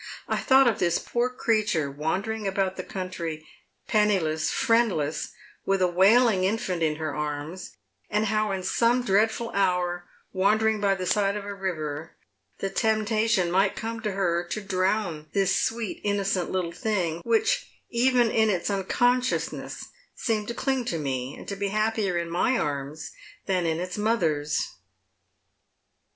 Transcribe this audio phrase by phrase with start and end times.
[0.27, 3.47] I thought of this poor creature wandering about the country
[3.87, 5.31] penniless, friendless,
[5.63, 7.75] with a wailing infant in her arms,
[8.09, 12.15] and how in some dreadful hour wandering by the side of a river,
[12.57, 18.31] the temptation might come to her to drown this sweet, innocent little thing, which, even
[18.31, 23.11] in its unconsciousness, seemed to cling to me, and to be happier in my arms
[23.45, 24.67] than in its mother's.